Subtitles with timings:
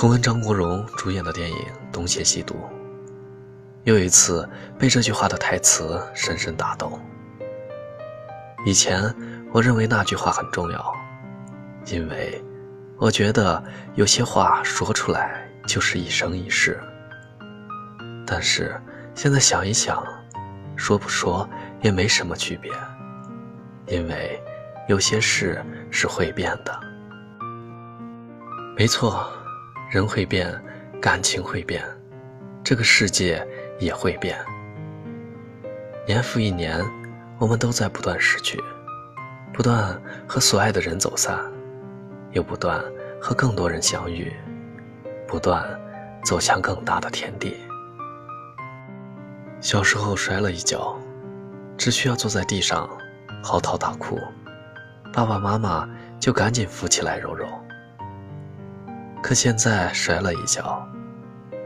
[0.00, 1.58] 重温张国荣主演的电影
[1.92, 2.54] 《东邪西毒》，
[3.84, 4.48] 又一次
[4.78, 6.98] 被这句话的台词深深打动。
[8.64, 9.14] 以前
[9.52, 10.94] 我认为那句话很重要，
[11.84, 12.42] 因为
[12.96, 13.62] 我觉得
[13.94, 16.80] 有些话说出来就是一生一世。
[18.26, 18.80] 但是
[19.14, 20.02] 现在想一想，
[20.76, 21.46] 说不说
[21.82, 22.72] 也没什么区别，
[23.86, 24.42] 因为
[24.88, 26.80] 有些事是会变的。
[28.74, 29.30] 没错。
[29.90, 30.48] 人会变，
[31.02, 31.84] 感情会变，
[32.62, 33.44] 这个世界
[33.80, 34.38] 也会变。
[36.06, 36.80] 年复一年，
[37.40, 38.56] 我们都在不断失去，
[39.52, 41.36] 不断和所爱的人走散，
[42.30, 42.80] 又不断
[43.20, 44.32] 和更多人相遇，
[45.26, 45.68] 不断
[46.24, 47.56] 走向更大的天地。
[49.60, 50.96] 小时候摔了一跤，
[51.76, 52.88] 只需要坐在地上
[53.42, 54.16] 嚎啕大哭，
[55.12, 55.88] 爸爸妈妈
[56.20, 57.44] 就赶紧扶起来揉揉。
[59.22, 60.84] 可现在摔了一跤，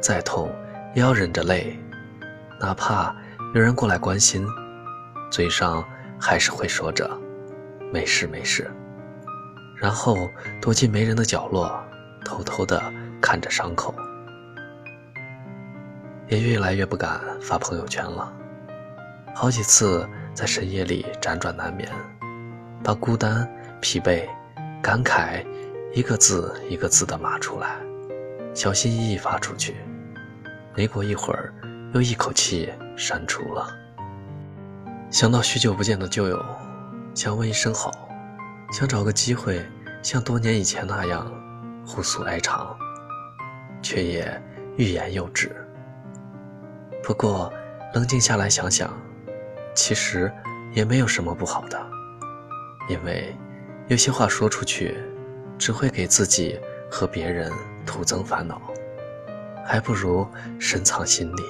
[0.00, 0.50] 再痛
[0.94, 1.78] 也要忍着泪，
[2.60, 3.14] 哪怕
[3.54, 4.46] 有人过来关心，
[5.30, 5.82] 嘴上
[6.20, 7.08] 还是会说着
[7.92, 8.70] “没事没事”，
[9.80, 10.28] 然后
[10.60, 11.82] 躲进没人的角落，
[12.24, 12.82] 偷偷的
[13.20, 13.94] 看着伤口，
[16.28, 18.30] 也越来越不敢发朋友圈了。
[19.34, 21.88] 好几次在深夜里辗转难眠，
[22.82, 23.48] 把孤单、
[23.80, 24.28] 疲惫、
[24.82, 25.44] 感慨。
[25.94, 27.76] 一个字一个字的码出来，
[28.52, 29.76] 小心翼翼发出去。
[30.74, 31.54] 没过一会儿，
[31.94, 33.68] 又一口气删除了。
[35.08, 36.44] 想到许久不见的旧友，
[37.14, 37.92] 想问一声好，
[38.72, 39.64] 想找个机会
[40.02, 41.32] 像多年以前那样
[41.86, 42.76] 互诉哀长，
[43.80, 44.42] 却也
[44.76, 45.54] 欲言又止。
[47.04, 47.52] 不过
[47.94, 48.92] 冷静下来想想，
[49.76, 50.28] 其实
[50.72, 51.80] 也没有什么不好的，
[52.88, 53.32] 因为
[53.86, 54.98] 有些话说出去。
[55.58, 56.58] 只会给自己
[56.90, 57.52] 和别人
[57.86, 58.60] 徒增烦恼，
[59.64, 60.26] 还不如
[60.58, 61.42] 深藏心里。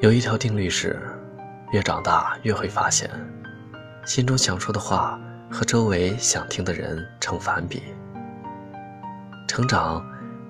[0.00, 1.00] 有一条定律是，
[1.72, 3.10] 越长大越会发现，
[4.04, 5.18] 心中想说的话
[5.50, 7.82] 和周围想听的人成反比。
[9.48, 10.04] 成长，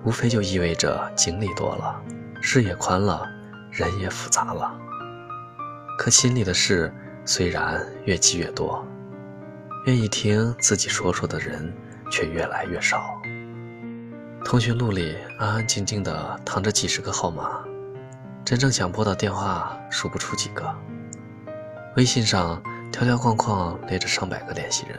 [0.05, 1.99] 无非就意味着经历多了，
[2.43, 3.27] 视野宽了，
[3.71, 4.79] 人也复杂了。
[5.97, 6.93] 可心里的事
[7.25, 8.87] 虽然越积越多。
[9.88, 11.75] 愿意听自己说说的人
[12.10, 13.19] 却越来越少。
[14.44, 17.65] 通讯录里安安静静的躺着几十个号码，
[18.44, 20.62] 真正想拨的电话数不出几个。
[21.97, 22.62] 微信上
[22.93, 24.99] 条条框框列着上百个联系人，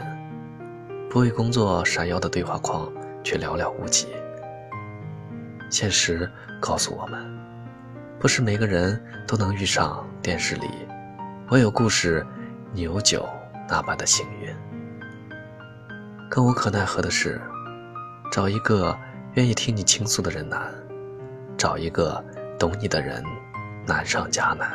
[1.07, 2.91] 不为工作闪耀的对话框
[3.23, 4.07] 却寥寥无几。
[5.69, 6.27] 现实
[6.59, 7.23] 告诉我们，
[8.19, 10.67] 不是每个人都能遇上电视里
[11.47, 12.25] 我有故事，
[12.73, 13.29] 你有酒
[13.67, 14.51] 那般的幸运。
[16.29, 17.41] 更无可奈何的是，
[18.31, 18.95] 找一个
[19.33, 20.71] 愿意听你倾诉的人难，
[21.57, 22.23] 找一个
[22.59, 23.23] 懂你的人
[23.87, 24.69] 难上加难。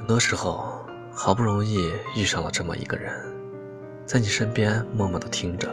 [0.00, 3.14] 很多时候，好不容易遇上了这么一个人，
[4.04, 5.68] 在你身边默默的听着，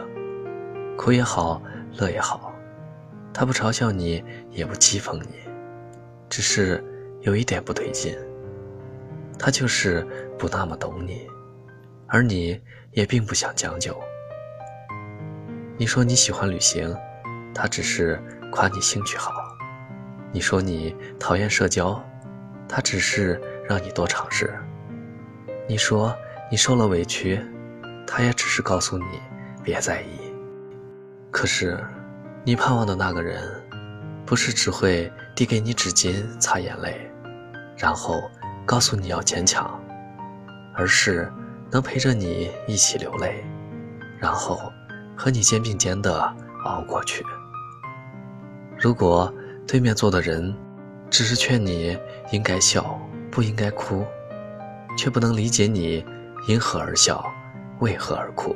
[0.96, 1.60] 苦也好，
[1.96, 2.54] 乐也好，
[3.34, 4.22] 他不嘲笑你，
[4.52, 5.34] 也不讥讽你，
[6.28, 6.82] 只是
[7.22, 8.16] 有一点不对劲，
[9.36, 10.06] 他就是
[10.38, 11.26] 不那么懂你，
[12.06, 12.60] 而你
[12.92, 14.00] 也并不想将就。
[15.80, 16.92] 你说你喜欢旅行，
[17.54, 19.30] 他只是夸你兴趣好；
[20.32, 22.04] 你说你讨厌社交，
[22.68, 24.48] 他只是让你多尝试；
[25.68, 26.12] 你说
[26.50, 27.40] 你受了委屈，
[28.08, 29.04] 他也只是告诉你
[29.62, 30.18] 别在意。
[31.30, 31.78] 可是，
[32.42, 33.40] 你盼望的那个人，
[34.26, 37.08] 不是只会递给你纸巾擦眼泪，
[37.76, 38.28] 然后
[38.66, 39.80] 告诉你要坚强，
[40.74, 41.32] 而是
[41.70, 43.44] 能陪着你一起流泪，
[44.18, 44.72] 然后。
[45.18, 46.32] 和你肩并肩的
[46.64, 47.26] 熬过去。
[48.78, 49.34] 如果
[49.66, 50.56] 对面坐的人
[51.10, 51.98] 只是劝你
[52.30, 52.96] 应该笑
[53.28, 54.06] 不应该哭，
[54.96, 56.06] 却不能理解你
[56.46, 57.24] 因何而笑，
[57.80, 58.54] 为何而哭，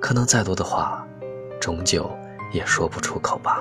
[0.00, 1.06] 可能再多的话，
[1.60, 2.10] 终究
[2.50, 3.60] 也说不出口吧。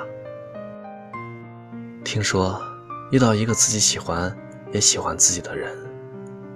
[2.04, 2.60] 听说
[3.12, 4.36] 遇到一个自己喜欢
[4.72, 5.78] 也喜欢自己的人，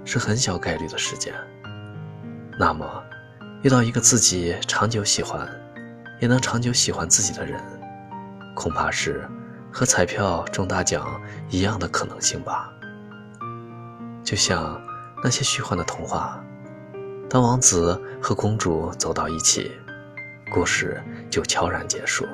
[0.04, 1.32] 是很小概率的事件。
[2.58, 3.05] 那么。
[3.62, 5.48] 遇到一个自己长久喜欢，
[6.20, 7.60] 也能长久喜欢自己的人，
[8.54, 9.28] 恐怕是
[9.72, 12.70] 和彩票中大奖一样的可能性吧。
[14.22, 14.80] 就像
[15.22, 16.40] 那些虚幻的童话，
[17.28, 19.72] 当王子和公主走到一起，
[20.52, 22.26] 故事就悄然结束，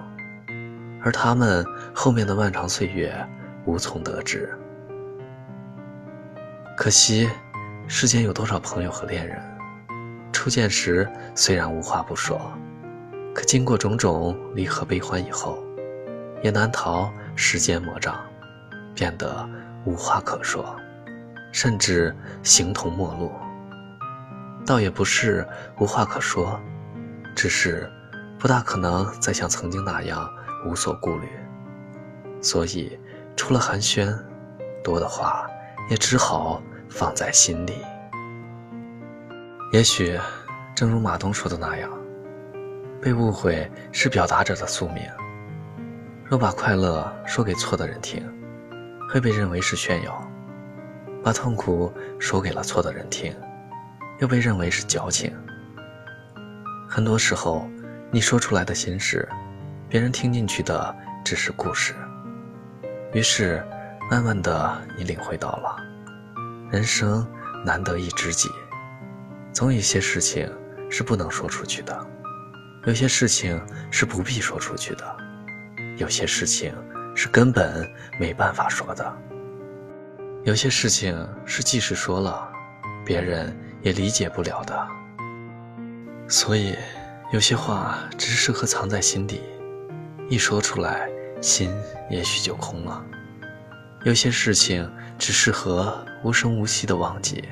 [1.02, 1.64] 而他们
[1.94, 3.14] 后面的漫长岁月
[3.64, 4.52] 无从得知。
[6.76, 7.30] 可惜，
[7.86, 9.40] 世间有多少朋友和恋人？
[10.42, 12.36] 初见时虽然无话不说，
[13.32, 15.56] 可经过种种离合悲欢以后，
[16.42, 18.20] 也难逃时间魔障，
[18.92, 19.48] 变得
[19.84, 20.74] 无话可说，
[21.52, 22.12] 甚至
[22.42, 23.30] 形同陌路。
[24.66, 25.46] 倒也不是
[25.78, 26.60] 无话可说，
[27.36, 27.88] 只是
[28.36, 30.28] 不大可能再像曾经那样
[30.66, 31.28] 无所顾虑，
[32.40, 32.98] 所以
[33.36, 34.12] 除了寒暄，
[34.82, 35.48] 多的话
[35.88, 37.74] 也只好放在心里。
[39.72, 40.20] 也许，
[40.74, 41.90] 正如马东说的那样，
[43.00, 45.02] 被误会是表达者的宿命。
[46.26, 48.22] 若把快乐说给错的人听，
[49.08, 50.12] 会被认为是炫耀；
[51.24, 53.34] 把痛苦说给了错的人听。
[54.20, 55.34] 又被认为是矫情。
[56.86, 57.66] 很多时候，
[58.10, 59.26] 你说出来的心事，
[59.88, 61.94] 别人听进去的只是故事。
[63.14, 63.64] 于是，
[64.10, 65.76] 慢慢的，你领会到了，
[66.70, 67.26] 人生
[67.64, 68.50] 难得一知己。
[69.52, 70.50] 总有些事情
[70.90, 72.06] 是不能说出去的，
[72.86, 73.60] 有些事情
[73.90, 75.16] 是不必说出去的，
[75.98, 76.74] 有些事情
[77.14, 77.88] 是根本
[78.18, 79.16] 没办法说的，
[80.44, 82.50] 有些事情是即使说了，
[83.04, 83.54] 别人。
[83.82, 84.88] 也理解不了的，
[86.28, 86.72] 所以
[87.32, 89.42] 有些话只适合藏在心底，
[90.28, 91.10] 一说出来，
[91.40, 91.68] 心
[92.08, 93.02] 也许就空了；
[94.04, 94.88] 有些事情
[95.18, 97.42] 只适合无声无息的忘记，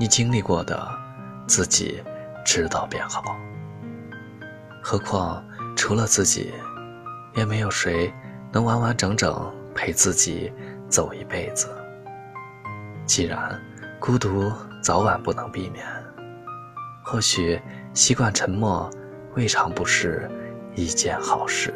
[0.00, 0.98] 你经历过的，
[1.46, 2.02] 自己
[2.42, 3.22] 知道便好。
[4.82, 5.44] 何况
[5.76, 6.54] 除了自己，
[7.36, 8.10] 也没有谁
[8.50, 10.50] 能完完整整陪自己
[10.88, 11.68] 走一辈子。
[13.04, 13.60] 既然
[14.00, 14.50] 孤独。
[14.82, 15.84] 早晚不能避免，
[17.04, 17.60] 或许
[17.92, 18.88] 习惯沉默，
[19.34, 20.26] 未尝不是
[20.74, 21.74] 一件好事。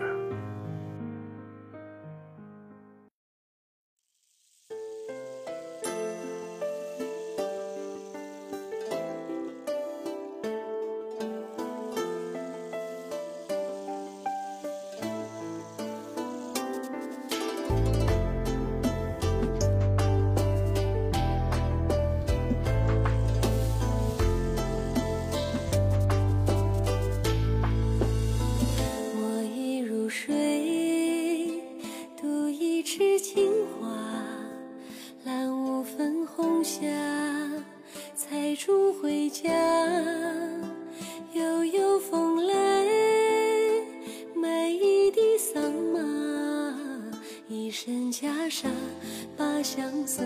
[49.95, 50.23] 相思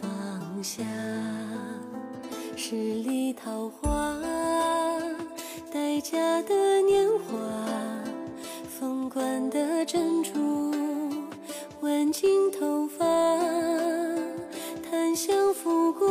[0.00, 0.84] 放下。
[2.56, 4.16] 十里桃花，
[5.72, 7.36] 待嫁的年华，
[8.68, 10.72] 凤冠的珍珠，
[11.80, 13.04] 挽进头发，
[14.88, 16.08] 檀香拂过。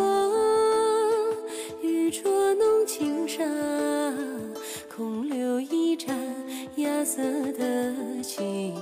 [1.81, 3.41] 玉镯弄轻纱，
[4.93, 6.13] 空留一盏
[6.75, 7.23] 芽色
[7.53, 8.75] 的清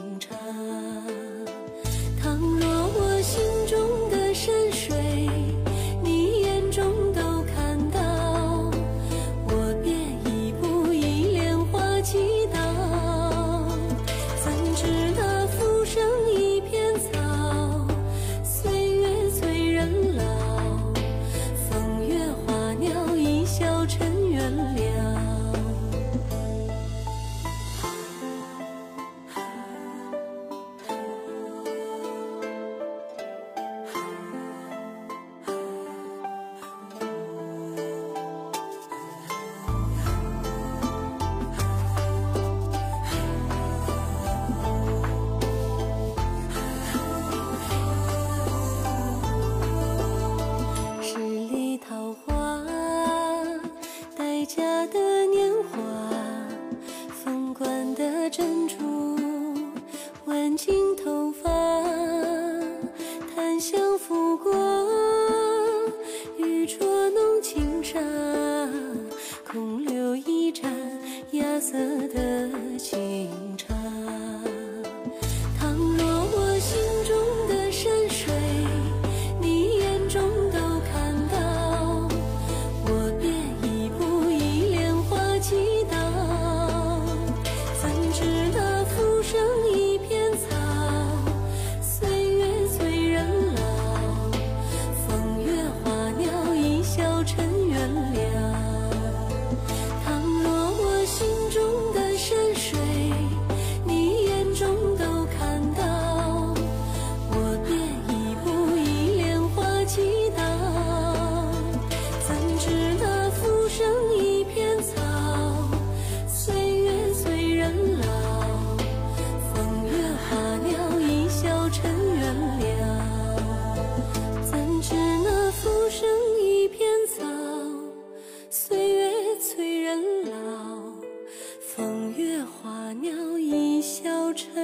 [54.50, 55.19] 家的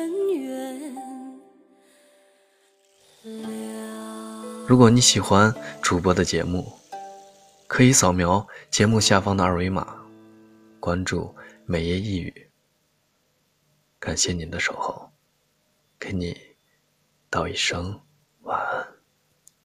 [0.05, 1.01] 尘缘了。
[4.67, 6.71] 如果你喜欢主播的节目，
[7.65, 9.97] 可以扫描节目下方的二维码，
[10.79, 11.35] 关注
[11.65, 12.51] “美夜一语”。
[13.99, 15.09] 感谢您的守候，
[15.99, 16.39] 给你
[17.31, 17.99] 道一声。